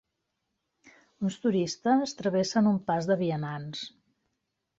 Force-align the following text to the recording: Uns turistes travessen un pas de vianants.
Uns 1.29 1.37
turistes 1.43 2.15
travessen 2.23 2.71
un 2.73 2.81
pas 2.89 3.11
de 3.13 3.19
vianants. 3.21 3.87